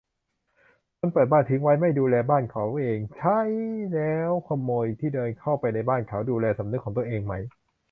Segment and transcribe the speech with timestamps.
[0.97, 3.41] คนเปิดบ้านทิ้งไว้ ไม่ดูแลบ้านเขาเอง ใช่-
[3.93, 7.33] แล้วขโมยที่เดินเข้าไปในบ้านเขา ดูแลสำนึกของตัวเองไหม?